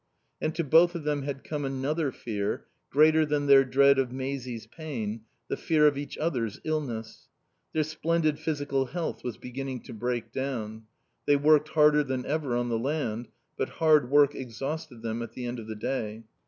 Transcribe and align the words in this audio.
And 0.41 0.55
to 0.55 0.63
both 0.63 0.95
of 0.95 1.03
them 1.03 1.21
had 1.21 1.43
come 1.43 1.63
another 1.63 2.11
fear, 2.11 2.65
greater 2.89 3.23
than 3.23 3.45
their 3.45 3.63
dread 3.63 3.99
of 3.99 4.11
Maisie's 4.11 4.65
pain, 4.65 5.25
the 5.47 5.55
fear 5.55 5.85
of 5.85 5.95
each 5.95 6.17
other's 6.17 6.59
illness. 6.63 7.29
Their 7.71 7.83
splendid 7.83 8.39
physical 8.39 8.87
health 8.87 9.23
was 9.23 9.37
beginning 9.37 9.81
to 9.83 9.93
break 9.93 10.31
down. 10.31 10.85
They 11.27 11.35
worked 11.35 11.69
harder 11.69 12.03
than 12.03 12.25
ever 12.25 12.55
on 12.55 12.69
the 12.69 12.79
land; 12.79 13.27
but 13.57 13.69
hard 13.77 14.09
work 14.09 14.33
exhausted 14.33 15.03
them 15.03 15.21
at 15.21 15.33
the 15.33 15.45
end 15.45 15.59
of 15.59 15.67
the 15.67 15.75
day. 15.75 16.23